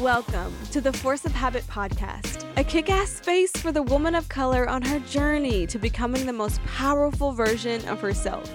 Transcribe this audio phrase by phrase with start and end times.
[0.00, 4.28] Welcome to the Force of Habit podcast, a kick ass space for the woman of
[4.28, 8.52] color on her journey to becoming the most powerful version of herself.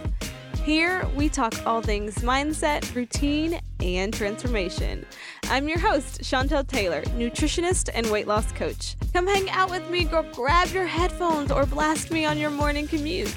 [0.63, 5.04] Here, we talk all things mindset, routine, and transformation.
[5.46, 8.96] I'm your host, Chantel Taylor, nutritionist and weight loss coach.
[9.12, 10.23] Come hang out with me, girl.
[10.33, 13.35] Grab your headphones or blast me on your morning commute.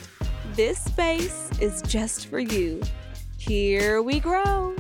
[0.53, 2.83] This space is just for you.
[3.39, 4.77] Here we grow.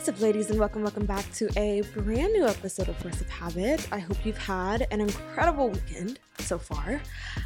[0.00, 3.28] What's up, ladies, and welcome, welcome back to a brand new episode of Force of
[3.28, 3.86] Habit.
[3.92, 7.02] I hope you've had an incredible weekend so far.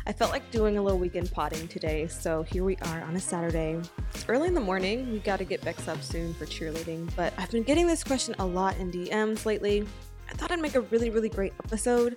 [0.06, 3.20] I felt like doing a little weekend potting today, so here we are on a
[3.20, 3.80] Saturday.
[4.14, 5.10] It's early in the morning.
[5.10, 8.36] We got to get Bex up soon for cheerleading, but I've been getting this question
[8.38, 9.84] a lot in DMs lately.
[10.30, 12.16] I thought I'd make a really, really great episode.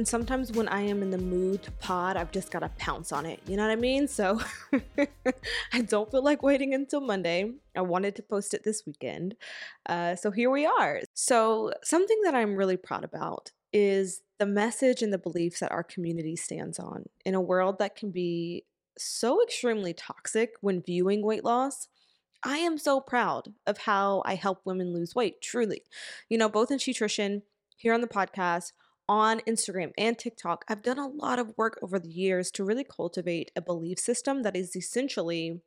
[0.00, 3.12] And sometimes when I am in the mood to pod, I've just got to pounce
[3.12, 3.38] on it.
[3.46, 4.08] You know what I mean?
[4.08, 4.40] So
[5.74, 7.52] I don't feel like waiting until Monday.
[7.76, 9.36] I wanted to post it this weekend.
[9.86, 11.02] Uh, so here we are.
[11.12, 15.82] So, something that I'm really proud about is the message and the beliefs that our
[15.82, 18.64] community stands on in a world that can be
[18.96, 21.88] so extremely toxic when viewing weight loss.
[22.42, 25.82] I am so proud of how I help women lose weight, truly.
[26.30, 27.42] You know, both in nutrition,
[27.76, 28.72] here on the podcast,
[29.10, 32.84] on Instagram and TikTok, I've done a lot of work over the years to really
[32.84, 35.60] cultivate a belief system that is essentially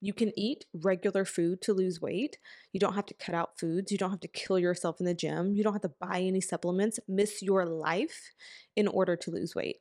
[0.00, 2.38] you can eat regular food to lose weight.
[2.72, 3.92] You don't have to cut out foods.
[3.92, 5.54] You don't have to kill yourself in the gym.
[5.54, 8.32] You don't have to buy any supplements, miss your life
[8.74, 9.76] in order to lose weight.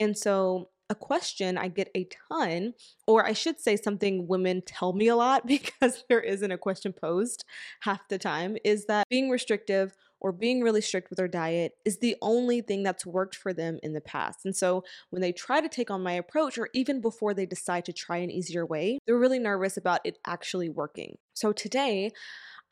[0.00, 2.74] And so a question I get a ton,
[3.06, 6.92] or I should say something women tell me a lot because there isn't a question
[6.92, 7.44] posed
[7.82, 11.98] half the time, is that being restrictive or being really strict with their diet is
[11.98, 14.40] the only thing that's worked for them in the past.
[14.44, 17.84] And so when they try to take on my approach, or even before they decide
[17.86, 21.16] to try an easier way, they're really nervous about it actually working.
[21.34, 22.12] So today,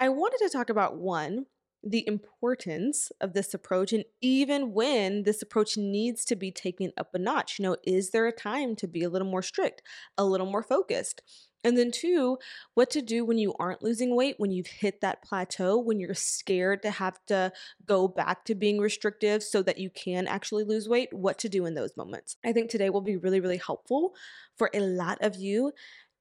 [0.00, 1.46] I wanted to talk about one,
[1.82, 7.10] the importance of this approach and even when this approach needs to be taken up
[7.14, 7.58] a notch.
[7.58, 9.82] You know, is there a time to be a little more strict,
[10.16, 11.22] a little more focused?
[11.64, 12.38] And then, two,
[12.74, 16.14] what to do when you aren't losing weight, when you've hit that plateau, when you're
[16.14, 17.52] scared to have to
[17.86, 21.64] go back to being restrictive so that you can actually lose weight, what to do
[21.64, 22.36] in those moments.
[22.44, 24.14] I think today will be really, really helpful
[24.56, 25.72] for a lot of you.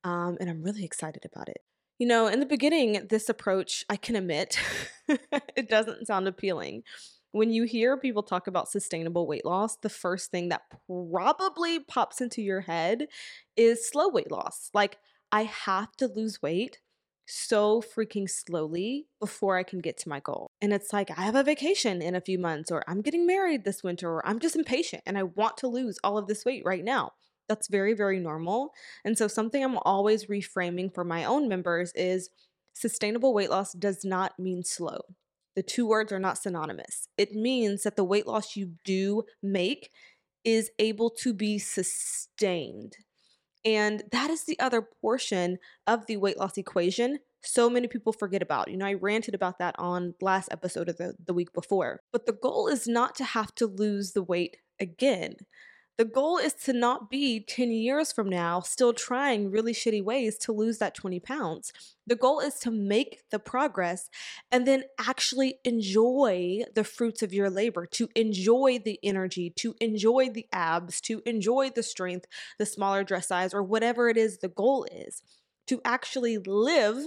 [0.05, 1.61] Um, and I'm really excited about it.
[1.99, 4.57] You know, in the beginning, this approach, I can admit,
[5.55, 6.83] it doesn't sound appealing.
[7.31, 12.21] When you hear people talk about sustainable weight loss, the first thing that probably pops
[12.21, 13.07] into your head
[13.57, 14.69] is slow weight loss.
[14.73, 14.97] Like,
[15.33, 16.77] I have to lose weight
[17.25, 20.45] so freaking slowly before I can get to my goal.
[20.61, 23.63] And it's like, I have a vacation in a few months, or I'm getting married
[23.63, 26.61] this winter, or I'm just impatient and I want to lose all of this weight
[26.63, 27.13] right now.
[27.49, 28.73] That's very, very normal.
[29.03, 32.29] And so, something I'm always reframing for my own members is
[32.73, 35.01] sustainable weight loss does not mean slow.
[35.55, 37.07] The two words are not synonymous.
[37.17, 39.89] It means that the weight loss you do make
[40.43, 42.97] is able to be sustained.
[43.65, 45.57] And that is the other portion
[45.87, 48.69] of the weight loss equation so many people forget about.
[48.69, 52.01] You know, I ranted about that on last episode of the, the week before.
[52.11, 55.35] But the goal is not to have to lose the weight again.
[55.95, 60.39] The goal is to not be 10 years from now still trying really shitty ways
[60.39, 61.71] to lose that 20 pounds.
[62.07, 64.09] The goal is to make the progress
[64.51, 70.29] and then actually enjoy the fruits of your labor, to enjoy the energy, to enjoy
[70.29, 72.25] the abs, to enjoy the strength,
[72.57, 75.21] the smaller dress size, or whatever it is the goal is,
[75.67, 77.05] to actually live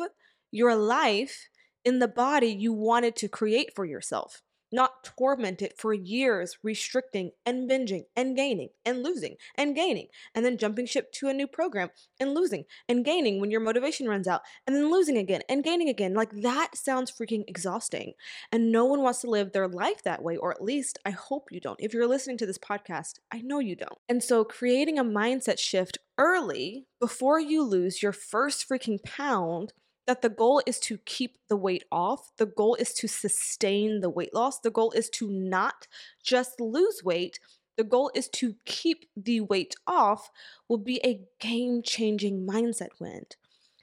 [0.53, 1.49] your life
[1.85, 4.43] in the body you wanted to create for yourself
[4.73, 10.45] not torment it for years, restricting and binging and gaining and losing and gaining, and
[10.45, 14.27] then jumping ship to a new program and losing and gaining when your motivation runs
[14.27, 16.15] out, and then losing again and gaining again.
[16.15, 18.15] Like that sounds freaking exhausting.
[18.53, 21.49] And no one wants to live their life that way, or at least I hope
[21.51, 21.81] you don't.
[21.81, 23.99] If you're listening to this podcast, I know you don't.
[24.09, 29.73] And so creating a mindset shift early before you lose your first freaking pound
[30.07, 32.31] that the goal is to keep the weight off.
[32.37, 34.61] The goal is to sustain the weight loss.
[34.61, 35.89] The goal is to not
[36.23, 37.41] just lose weight.
[37.77, 40.31] The goal is to keep the weight off,
[40.69, 43.27] will be a game changing mindset win.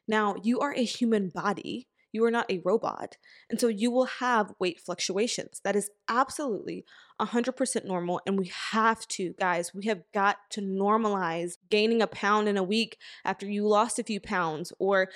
[0.07, 1.87] Now, you are a human body.
[2.13, 3.17] You are not a robot.
[3.49, 5.59] And so you will have weight fluctuations.
[5.63, 6.85] That is absolutely
[7.19, 8.21] 100% normal.
[8.25, 12.63] And we have to, guys, we have got to normalize gaining a pound in a
[12.63, 15.09] week after you lost a few pounds or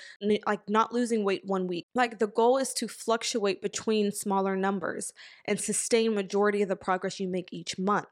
[0.46, 1.86] like not losing weight one week.
[1.94, 5.14] Like the goal is to fluctuate between smaller numbers
[5.46, 8.08] and sustain majority of the progress you make each month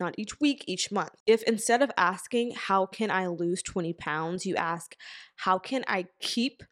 [0.00, 1.12] not each week, each month.
[1.26, 4.96] If instead of asking, How can I lose 20 pounds, you ask,
[5.36, 6.62] How can I keep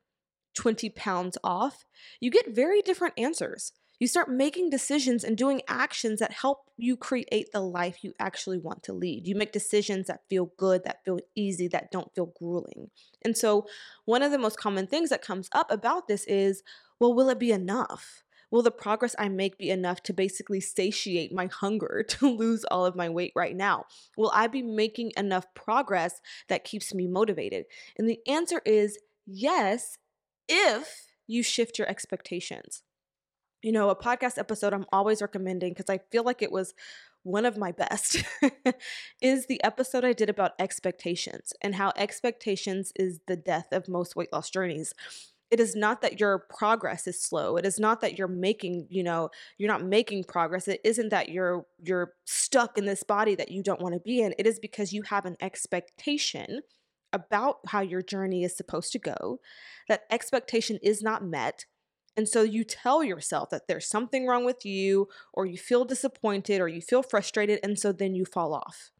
[0.58, 1.84] 20 pounds off,
[2.20, 3.72] you get very different answers.
[4.00, 8.58] You start making decisions and doing actions that help you create the life you actually
[8.58, 9.28] want to lead.
[9.28, 12.90] You make decisions that feel good, that feel easy, that don't feel grueling.
[13.25, 13.66] And so,
[14.05, 16.62] one of the most common things that comes up about this is
[16.99, 18.25] well, will it be enough?
[18.50, 22.84] Will the progress I make be enough to basically satiate my hunger to lose all
[22.84, 23.84] of my weight right now?
[24.16, 27.66] Will I be making enough progress that keeps me motivated?
[27.96, 29.99] And the answer is yes,
[30.48, 32.82] if you shift your expectations
[33.62, 36.74] you know, a podcast episode I'm always recommending because I feel like it was
[37.24, 38.22] one of my best
[39.20, 44.16] is the episode I did about expectations and how expectations is the death of most
[44.16, 44.94] weight loss journeys.
[45.50, 47.56] It is not that your progress is slow.
[47.56, 50.68] It is not that you're making, you know, you're not making progress.
[50.68, 54.20] It isn't that you're you're stuck in this body that you don't want to be
[54.20, 54.34] in.
[54.38, 56.60] It is because you have an expectation
[57.12, 59.40] about how your journey is supposed to go.
[59.88, 61.64] That expectation is not met
[62.19, 66.60] and so you tell yourself that there's something wrong with you, or you feel disappointed,
[66.60, 68.90] or you feel frustrated, and so then you fall off.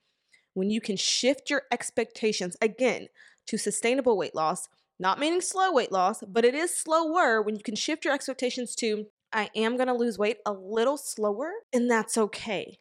[0.55, 3.09] When you can shift your expectations again
[3.49, 4.69] to sustainable weight loss,
[5.01, 8.77] not meaning slow weight loss, but it is slower when you can shift your expectations
[8.77, 12.79] to, I am gonna lose weight a little slower, and that's okay.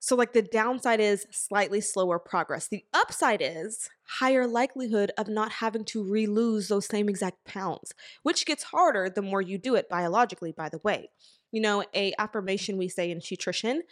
[0.00, 2.68] So, like the downside is slightly slower progress.
[2.68, 7.92] The upside is higher likelihood of not having to re lose those same exact pounds,
[8.22, 11.10] which gets harder the more you do it biologically, by the way.
[11.50, 13.82] You know, a affirmation we say in nutrition.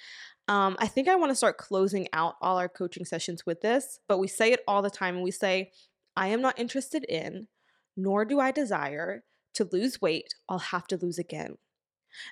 [0.48, 3.98] Um, I think I want to start closing out all our coaching sessions with this,
[4.06, 5.72] but we say it all the time and we say,
[6.16, 7.48] I am not interested in,
[7.96, 9.24] nor do I desire
[9.54, 11.56] to lose weight, I'll have to lose again.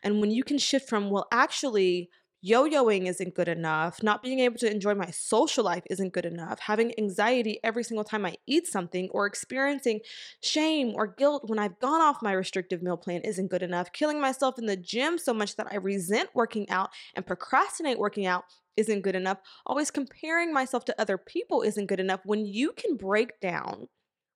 [0.03, 2.09] And when you can shift from, well, actually,
[2.47, 4.03] yo yoing isn't good enough.
[4.03, 6.61] Not being able to enjoy my social life isn't good enough.
[6.61, 10.01] Having anxiety every single time I eat something or experiencing
[10.43, 13.93] shame or guilt when I've gone off my restrictive meal plan isn't good enough.
[13.95, 18.27] Killing myself in the gym so much that I resent working out and procrastinate working
[18.27, 18.45] out
[18.77, 19.39] isn't good enough.
[19.65, 22.21] Always comparing myself to other people isn't good enough.
[22.27, 23.89] When you can break down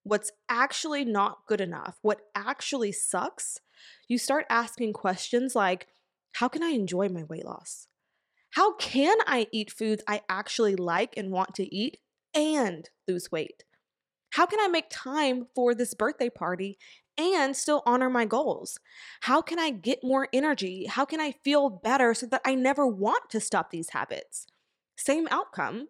[0.04, 3.60] what's actually not good enough, what actually sucks,
[4.08, 5.88] you start asking questions like,
[6.32, 7.86] how can I enjoy my weight loss?
[8.50, 11.98] How can I eat foods I actually like and want to eat
[12.34, 13.64] and lose weight?
[14.30, 16.78] How can I make time for this birthday party
[17.16, 18.78] and still honor my goals?
[19.22, 20.86] How can I get more energy?
[20.86, 24.46] How can I feel better so that I never want to stop these habits?
[24.96, 25.88] Same outcome.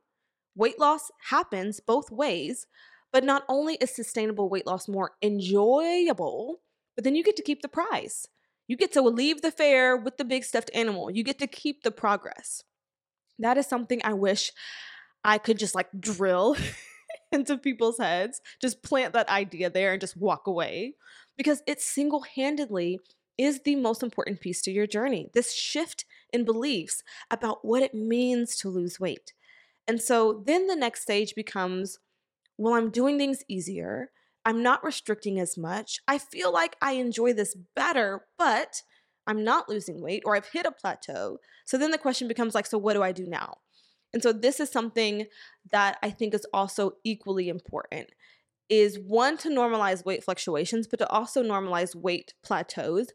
[0.54, 2.66] Weight loss happens both ways,
[3.12, 6.60] but not only is sustainable weight loss more enjoyable,
[6.94, 8.26] but then you get to keep the prize.
[8.68, 11.10] You get to leave the fair with the big stuffed animal.
[11.10, 12.62] You get to keep the progress.
[13.38, 14.52] That is something I wish
[15.24, 16.56] I could just like drill
[17.32, 20.94] into people's heads, just plant that idea there and just walk away
[21.36, 23.00] because it single handedly
[23.36, 25.30] is the most important piece to your journey.
[25.32, 29.32] This shift in beliefs about what it means to lose weight.
[29.86, 31.98] And so then the next stage becomes
[32.60, 34.10] well, I'm doing things easier.
[34.48, 36.00] I'm not restricting as much.
[36.08, 38.82] I feel like I enjoy this better, but
[39.26, 41.36] I'm not losing weight or I've hit a plateau.
[41.66, 43.58] So then the question becomes like, so what do I do now?
[44.14, 45.26] And so this is something
[45.70, 48.08] that I think is also equally important
[48.70, 53.08] is one to normalize weight fluctuations, but to also normalize weight plateaus.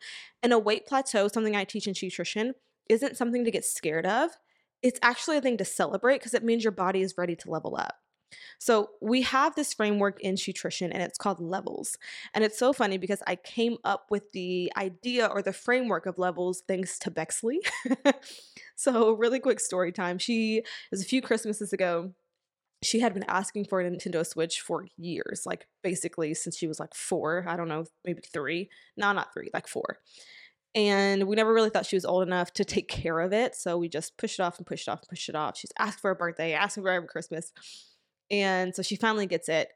[0.44, 2.54] And a weight plateau, something I teach in nutrition,
[2.90, 4.30] isn't something to get scared of.
[4.84, 7.76] It's actually a thing to celebrate because it means your body is ready to level
[7.76, 8.03] up.
[8.60, 11.98] So we have this framework in nutrition and it's called levels.
[12.34, 16.18] And it's so funny because I came up with the idea or the framework of
[16.18, 17.60] levels thanks to Bexley.
[18.76, 20.18] so really quick story time.
[20.18, 22.14] She was a few Christmases ago.
[22.82, 26.80] She had been asking for a Nintendo Switch for years, like basically since she was
[26.80, 27.46] like four.
[27.48, 28.70] I don't know, maybe three.
[28.98, 30.00] No, not three, like four
[30.76, 33.56] and we never really thought she was old enough to take care of it.
[33.56, 35.58] So we just pushed it off and pushed it off and pushed it off.
[35.58, 37.54] She's asked for a birthday, asking for every Christmas.
[38.32, 39.70] And so she finally gets it.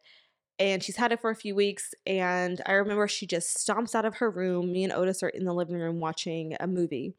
[0.59, 1.93] And she's had it for a few weeks.
[2.05, 4.71] And I remember she just stomps out of her room.
[4.71, 7.15] Me and Otis are in the living room watching a movie.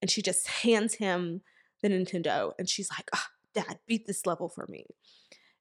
[0.00, 1.40] And she just hands him
[1.82, 2.52] the Nintendo.
[2.58, 4.86] And she's like, oh, Dad, beat this level for me.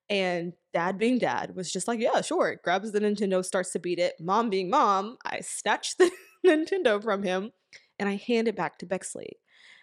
[0.09, 2.59] And dad, being dad, was just like, yeah, sure.
[2.63, 4.15] Grabs the Nintendo, starts to beat it.
[4.19, 6.11] Mom, being mom, I snatch the
[6.45, 7.51] Nintendo from him
[7.97, 9.39] and I hand it back to Bexley.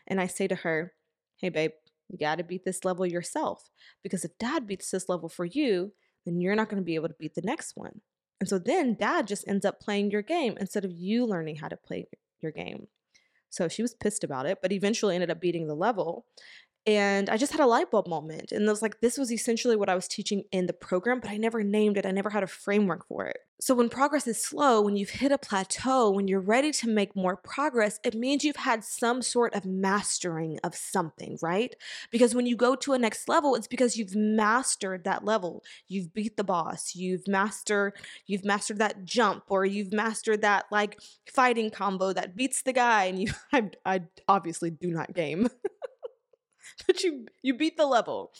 [0.06, 0.92] And I say to her,
[1.36, 1.72] hey, babe,
[2.12, 3.70] you got to beat this level yourself.
[4.02, 5.92] Because if dad beats this level for you,
[6.24, 8.02] then you're not going to be able to beat the next one.
[8.38, 11.68] And so then dad just ends up playing your game instead of you learning how
[11.68, 12.06] to play
[12.40, 12.86] your game.
[13.50, 16.26] So she was pissed about it, but eventually ended up beating the level.
[16.84, 18.50] And I just had a light bulb moment.
[18.50, 21.30] And it was like, this was essentially what I was teaching in the program, but
[21.30, 22.06] I never named it.
[22.06, 23.38] I never had a framework for it.
[23.60, 27.14] So when progress is slow, when you've hit a plateau, when you're ready to make
[27.14, 31.72] more progress, it means you've had some sort of mastering of something, right?
[32.10, 35.62] Because when you go to a next level, it's because you've mastered that level.
[35.86, 37.92] You've beat the boss, you've mastered,
[38.26, 40.98] you've mastered that jump, or you've mastered that like
[41.32, 43.04] fighting combo that beats the guy.
[43.04, 45.48] And you I, I obviously do not game.
[46.86, 48.32] but you you beat the level.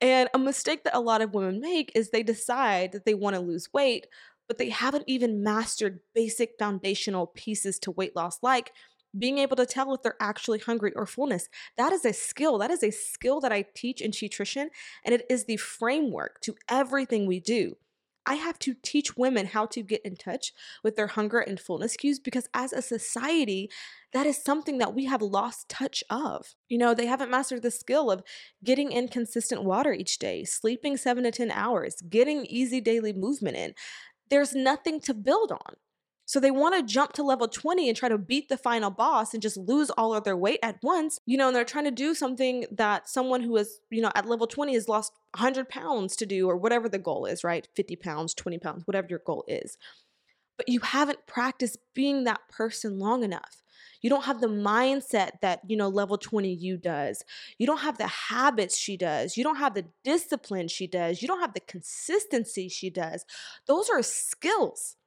[0.00, 3.36] And a mistake that a lot of women make is they decide that they want
[3.36, 4.06] to lose weight,
[4.46, 8.72] but they haven't even mastered basic foundational pieces to weight loss like
[9.18, 11.48] being able to tell if they're actually hungry or fullness.
[11.76, 12.58] That is a skill.
[12.58, 14.70] That is a skill that I teach in nutrition
[15.04, 17.76] and it is the framework to everything we do.
[18.28, 20.52] I have to teach women how to get in touch
[20.84, 23.70] with their hunger and fullness cues because as a society,
[24.12, 26.54] that is something that we have lost touch of.
[26.68, 28.22] You know, they haven't mastered the skill of
[28.62, 33.56] getting in consistent water each day, sleeping seven to 10 hours, getting easy daily movement
[33.56, 33.72] in.
[34.28, 35.76] There's nothing to build on.
[36.28, 39.32] So they want to jump to level 20 and try to beat the final boss
[39.32, 41.90] and just lose all of their weight at once, you know, and they're trying to
[41.90, 46.16] do something that someone who is, you know, at level 20 has lost 100 pounds
[46.16, 47.66] to do or whatever the goal is, right?
[47.74, 49.78] 50 pounds, 20 pounds, whatever your goal is.
[50.58, 53.62] But you haven't practiced being that person long enough.
[54.02, 57.24] You don't have the mindset that, you know, level 20 you does.
[57.56, 59.38] You don't have the habits she does.
[59.38, 61.22] You don't have the discipline she does.
[61.22, 63.24] You don't have the consistency she does.
[63.66, 64.97] Those are skills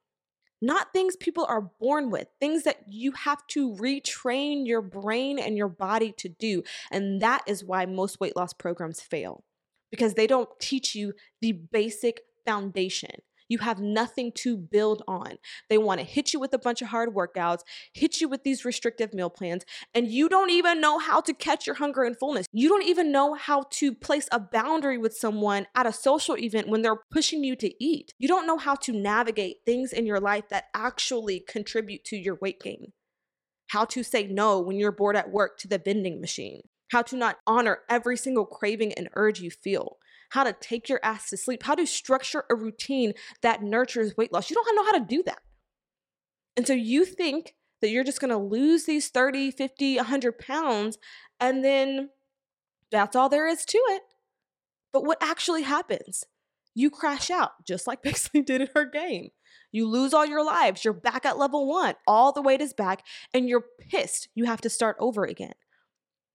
[0.61, 5.57] not things people are born with, things that you have to retrain your brain and
[5.57, 6.63] your body to do.
[6.91, 9.43] And that is why most weight loss programs fail
[9.89, 13.21] because they don't teach you the basic foundation.
[13.51, 15.33] You have nothing to build on.
[15.69, 18.63] They want to hit you with a bunch of hard workouts, hit you with these
[18.63, 22.45] restrictive meal plans, and you don't even know how to catch your hunger and fullness.
[22.53, 26.69] You don't even know how to place a boundary with someone at a social event
[26.69, 28.13] when they're pushing you to eat.
[28.17, 32.37] You don't know how to navigate things in your life that actually contribute to your
[32.41, 32.93] weight gain.
[33.71, 36.61] How to say no when you're bored at work to the vending machine.
[36.91, 39.97] How to not honor every single craving and urge you feel
[40.31, 44.33] how to take your ass to sleep, how to structure a routine that nurtures weight
[44.33, 44.49] loss.
[44.49, 45.39] You don't know how to do that.
[46.57, 50.97] And so you think that you're just going to lose these 30, 50, 100 pounds
[51.39, 52.09] and then
[52.91, 54.03] that's all there is to it.
[54.93, 56.25] But what actually happens?
[56.73, 59.29] You crash out, just like Bexley did in her game.
[59.71, 60.85] You lose all your lives.
[60.85, 61.95] You're back at level one.
[62.05, 64.27] All the weight is back, and you're pissed.
[64.35, 65.53] You have to start over again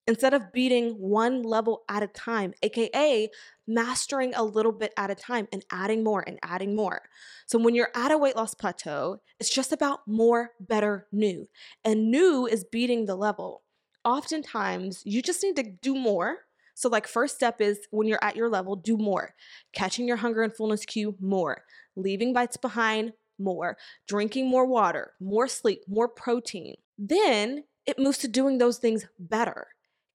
[0.07, 3.29] instead of beating one level at a time, aka
[3.67, 7.03] mastering a little bit at a time and adding more and adding more.
[7.47, 11.49] So when you're at a weight loss plateau, it's just about more, better, new.
[11.85, 13.63] And new is beating the level.
[14.05, 16.39] Oftentimes, you just need to do more.
[16.75, 19.35] So, like, first step is when you're at your level, do more.
[19.73, 21.63] Catching your hunger and fullness cue, more.
[21.97, 23.77] Leaving bites behind, more.
[24.07, 26.77] Drinking more water, more sleep, more protein.
[26.99, 29.69] Then it moves to doing those things better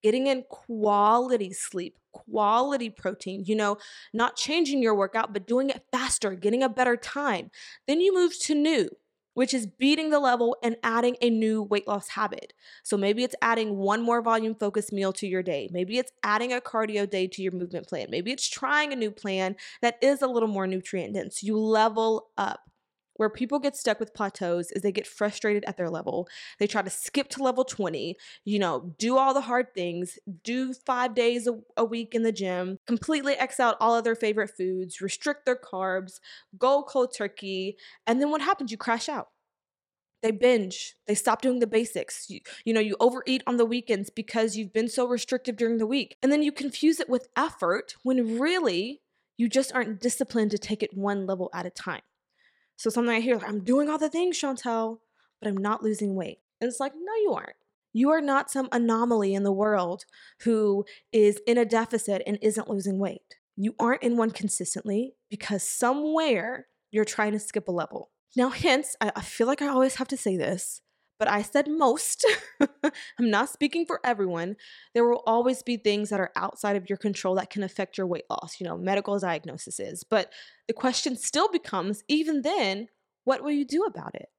[0.04, 3.78] getting in quality sleep, quality protein, you know,
[4.14, 7.52] not changing your workout, but doing it faster, getting a better time.
[7.88, 8.90] Then you move to new,
[9.34, 12.54] which is beating the level and adding a new weight loss habit.
[12.84, 15.70] So maybe it's adding one more volume focused meal to your day.
[15.72, 18.08] Maybe it's adding a cardio day to your movement plan.
[18.10, 21.44] Maybe it's trying a new plan that is a little more nutrient dense.
[21.44, 22.71] You level up
[23.16, 26.28] where people get stuck with plateaus is they get frustrated at their level.
[26.60, 28.16] They try to skip to level 20,
[28.46, 32.32] you know, do all the hard things, do five days a, a, week in the
[32.32, 36.20] gym, completely X out all of their favorite foods, restrict their carbs,
[36.58, 37.78] go cold turkey.
[38.08, 38.72] And then what happens?
[38.72, 39.28] You crash out.
[40.22, 40.96] They binge.
[41.08, 42.30] They stop doing the basics.
[42.30, 45.88] You, you know, you overeat on the weekends because you've been so restrictive during the
[45.88, 46.16] week.
[46.22, 49.02] And then you confuse it with effort when really
[49.38, 52.02] you just aren't disciplined to take it one level at a time.
[52.82, 55.02] So something I hear, like, I'm doing all the things, Chantel,
[55.40, 56.40] but I'm not losing weight.
[56.60, 57.56] And it's like, no, you aren't.
[57.94, 60.06] You are not some anomaly in the world
[60.40, 63.22] who is in a deficit and isn't losing weight.
[63.56, 68.10] You aren't in one consistently because somewhere you're trying to skip a level.
[68.36, 70.82] Now, hence, I, feel like I always have to say this,
[71.22, 72.26] but I said most.
[72.84, 74.56] I'm not speaking for everyone.
[74.96, 78.08] There will always be things that are outside of your control that can affect your
[78.08, 80.04] weight loss, you know, medical diagnoses.
[80.04, 80.34] But
[80.68, 82.88] the question still becomes even then,
[83.24, 84.30] what will you do about it?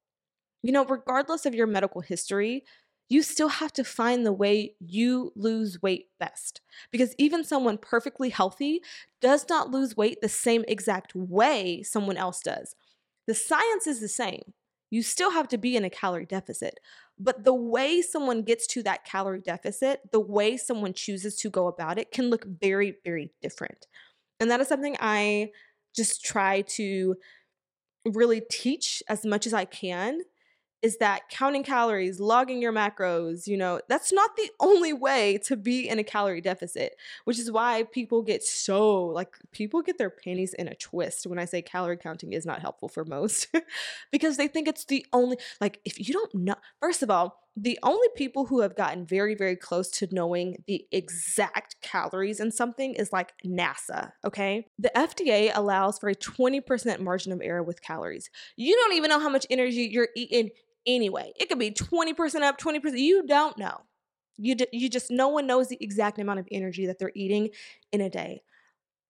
[0.65, 2.65] You know, regardless of your medical history,
[3.09, 6.63] you still have to find the way you lose weight best.
[6.91, 8.81] Because even someone perfectly healthy
[9.21, 12.75] does not lose weight the same exact way someone else does.
[13.29, 14.53] The science is the same
[14.93, 16.79] you still have to be in a calorie deficit.
[17.19, 21.67] But the way someone gets to that calorie deficit, the way someone chooses to go
[21.67, 23.87] about it can look very, very different.
[24.39, 25.53] And that is something I
[25.97, 27.17] just try to
[28.05, 30.21] really teach as much as I can
[30.83, 35.57] is that counting calories, logging your macros, you know, that's not the only way to
[35.57, 40.11] be in a calorie deficit, which is why people get so like people get their
[40.11, 43.47] panties in a twist when I say calorie counting is not helpful for most
[44.13, 47.79] because they think it's the only like if you don't know first of all, the
[47.83, 52.95] only people who have gotten very very close to knowing the exact calories in something
[52.95, 54.67] is like NASA, okay?
[54.79, 58.31] The FDA allows for a 20% margin of error with calories.
[58.57, 60.51] You don't even know how much energy you're eating
[60.87, 61.33] anyway.
[61.37, 62.99] It could be 20% up, 20%.
[62.99, 63.83] You don't know.
[64.39, 67.51] You, d- you just, no one knows the exact amount of energy that they're eating
[67.93, 68.43] in a day.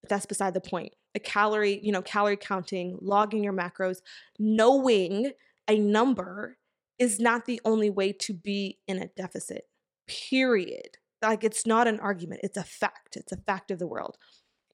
[0.03, 0.95] But that's beside the point.
[1.15, 3.99] A calorie, you know, calorie counting, logging your macros,
[4.39, 5.33] knowing
[5.69, 6.57] a number
[6.99, 9.67] is not the only way to be in a deficit,
[10.07, 10.99] period.
[11.21, 13.17] Like it's not an argument, it's a fact.
[13.17, 14.17] It's a fact of the world.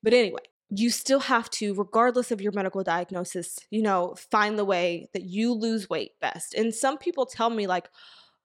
[0.03, 4.65] But anyway, you still have to, regardless of your medical diagnosis, you know, find the
[4.65, 6.55] way that you lose weight best.
[6.55, 7.89] And some people tell me, like,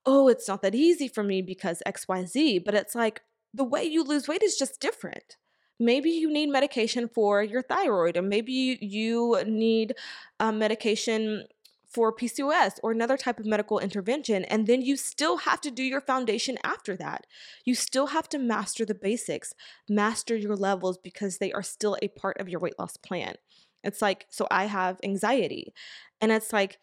[0.05, 3.21] oh, it's not that easy for me because XYZ, but it's like
[3.53, 5.37] the way you lose weight is just different.
[5.79, 9.95] Maybe you need medication for your thyroid, or maybe you need
[10.39, 11.45] um, medication
[11.93, 14.45] for PCOS or another type of medical intervention.
[14.45, 17.25] And then you still have to do your foundation after that.
[17.65, 19.53] You still have to master the basics,
[19.87, 23.35] master your levels because they are still a part of your weight loss plan.
[23.83, 25.73] It's like, so I have anxiety.
[26.19, 26.79] And it's like,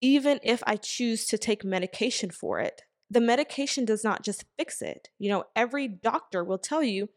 [0.00, 4.82] even if I choose to take medication for it, the medication does not just fix
[4.82, 5.08] it.
[5.18, 7.08] You know, every doctor will tell you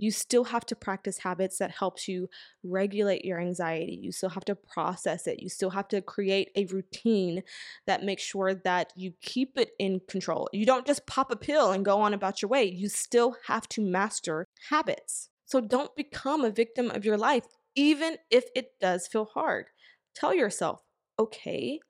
[0.00, 2.28] you still have to practice habits that helps you
[2.62, 6.64] regulate your anxiety you still have to process it you still have to create a
[6.66, 7.42] routine
[7.86, 10.48] that makes sure that you keep it in control.
[10.52, 13.68] You don't just pop a pill and go on about your way you still have
[13.70, 15.28] to master habits.
[15.46, 19.66] So don't become a victim of your life even if it does feel hard.
[20.14, 20.82] Tell yourself
[21.18, 21.80] okay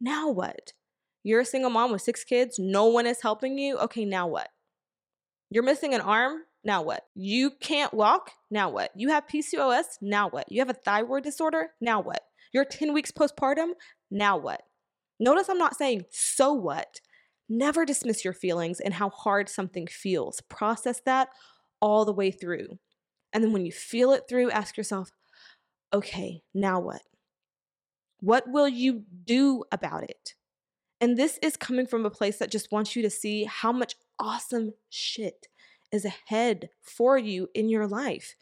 [0.00, 0.72] now what?
[1.24, 3.78] You're a single mom with six kids no one is helping you?
[3.78, 4.48] Okay now what?
[5.50, 7.06] You're missing an arm now what?
[7.14, 8.30] You can't walk?
[8.50, 8.90] Now what?
[8.94, 9.84] You have PCOS?
[10.02, 10.52] Now what?
[10.52, 11.70] You have a thyroid disorder?
[11.80, 12.20] Now what?
[12.52, 13.70] You're 10 weeks postpartum?
[14.10, 14.60] Now what?
[15.18, 17.00] Notice I'm not saying, so what?
[17.48, 20.42] Never dismiss your feelings and how hard something feels.
[20.42, 21.30] Process that
[21.80, 22.78] all the way through.
[23.32, 25.10] And then when you feel it through, ask yourself,
[25.94, 27.00] okay, now what?
[28.20, 30.34] What will you do about it?
[31.00, 33.94] And this is coming from a place that just wants you to see how much
[34.18, 35.46] awesome shit
[35.92, 38.34] is ahead for you in your life.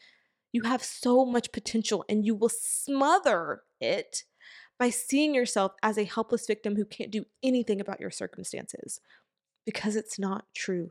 [0.52, 4.24] You have so much potential and you will smother it
[4.78, 9.00] by seeing yourself as a helpless victim who can't do anything about your circumstances
[9.64, 10.90] because it's not true.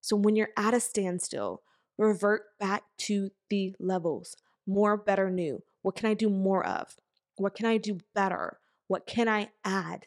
[0.00, 1.62] So when you're at a standstill,
[1.98, 5.62] revert back to the levels more, better, new.
[5.82, 6.96] What can I do more of?
[7.36, 8.58] What can I do better?
[8.88, 10.06] What can I add?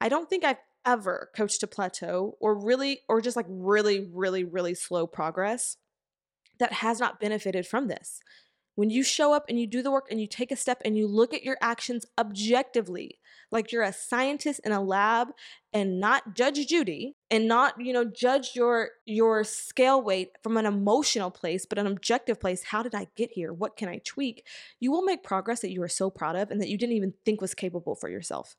[0.00, 4.42] I don't think I've ever coached a plateau or really, or just like really, really,
[4.42, 5.76] really slow progress
[6.58, 8.20] that has not benefited from this.
[8.74, 10.96] When you show up and you do the work and you take a step and
[10.96, 13.18] you look at your actions objectively,
[13.50, 15.28] like you're a scientist in a lab
[15.72, 20.64] and not judge Judy and not, you know, judge your your scale weight from an
[20.64, 22.62] emotional place, but an objective place.
[22.62, 23.52] How did I get here?
[23.52, 24.46] What can I tweak?
[24.80, 27.14] You will make progress that you are so proud of and that you didn't even
[27.24, 28.54] think was capable for yourself.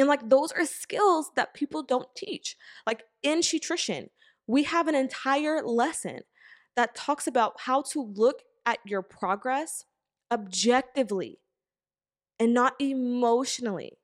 [0.00, 2.56] And like those are skills that people don't teach.
[2.86, 4.08] Like in nutrition,
[4.46, 6.20] we have an entire lesson
[6.74, 9.84] that talks about how to look at your progress
[10.32, 11.38] objectively
[12.38, 13.98] and not emotionally.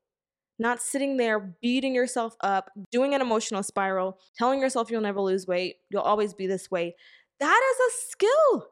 [0.58, 5.46] Not sitting there beating yourself up, doing an emotional spiral, telling yourself you'll never lose
[5.46, 6.94] weight, you'll always be this way.
[7.40, 8.68] That is a skill.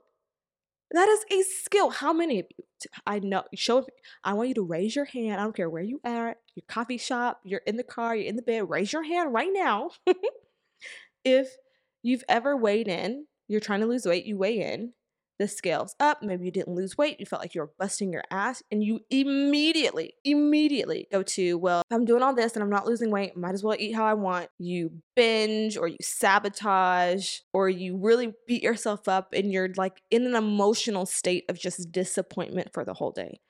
[0.90, 1.90] That is a skill.
[1.90, 2.64] How many of you?
[3.07, 3.44] I know.
[3.55, 3.87] Show.
[4.23, 5.40] I want you to raise your hand.
[5.40, 6.37] I don't care where you are.
[6.55, 7.40] Your coffee shop.
[7.44, 8.14] You're in the car.
[8.14, 8.68] You're in the bed.
[8.68, 9.90] Raise your hand right now.
[11.25, 11.57] if
[12.03, 14.27] you've ever weighed in, you're trying to lose weight.
[14.27, 14.92] You weigh in
[15.38, 16.23] the scales up.
[16.23, 17.18] Maybe you didn't lose weight.
[17.18, 18.62] You felt like you were busting your ass.
[18.70, 22.87] And you immediately, immediately go to, well, if I'm doing all this and I'm not
[22.87, 24.49] losing weight, might as well eat how I want.
[24.59, 30.27] You binge or you sabotage or you really beat yourself up and you're like in
[30.27, 33.40] an emotional state of just disappointment for the whole day.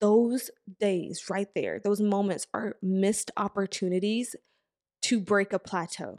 [0.00, 4.36] Those days right there, those moments are missed opportunities
[5.02, 6.18] to break a plateau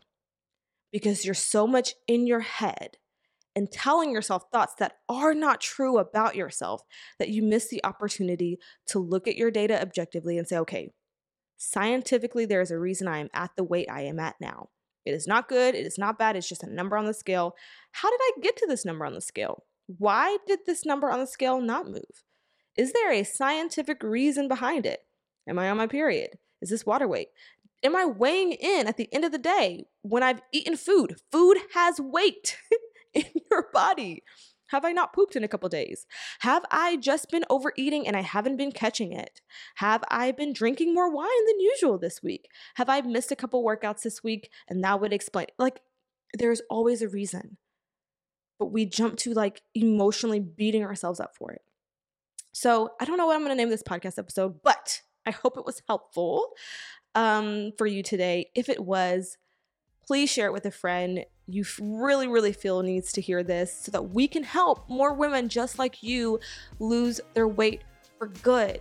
[0.91, 2.97] because you're so much in your head
[3.59, 6.81] and telling yourself thoughts that are not true about yourself
[7.19, 10.89] that you miss the opportunity to look at your data objectively and say, okay,
[11.61, 14.69] Scientifically, there is a reason I am at the weight I am at now.
[15.05, 17.53] It is not good, it is not bad, it's just a number on the scale.
[17.91, 19.65] How did I get to this number on the scale?
[19.85, 22.23] Why did this number on the scale not move?
[22.77, 25.01] Is there a scientific reason behind it?
[25.49, 26.37] Am I on my period?
[26.61, 27.27] Is this water weight?
[27.83, 31.17] Am I weighing in at the end of the day when I've eaten food?
[31.29, 32.57] Food has weight
[33.13, 34.23] in your body.
[34.67, 36.05] Have I not pooped in a couple days?
[36.41, 39.41] Have I just been overeating and I haven't been catching it?
[39.75, 42.47] Have I been drinking more wine than usual this week?
[42.75, 45.47] Have I missed a couple workouts this week and that would explain?
[45.57, 45.81] Like,
[46.37, 47.57] there's always a reason.
[48.59, 51.61] But we jump to like emotionally beating ourselves up for it.
[52.51, 55.57] So I don't know what I'm going to name this podcast episode, but I hope
[55.57, 56.49] it was helpful
[57.15, 58.51] um, for you today.
[58.55, 59.37] If it was,
[60.05, 63.91] please share it with a friend you really, really feel needs to hear this so
[63.91, 66.39] that we can help more women just like you
[66.79, 67.81] lose their weight
[68.17, 68.79] for good.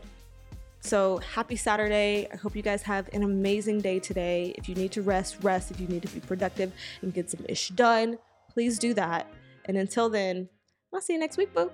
[0.80, 2.28] So happy Saturday.
[2.32, 4.54] I hope you guys have an amazing day today.
[4.56, 5.70] If you need to rest, rest.
[5.70, 8.18] If you need to be productive and get some ish done,
[8.52, 9.26] please do that.
[9.64, 10.48] And until then,
[10.94, 11.70] I'll see you next week, boo.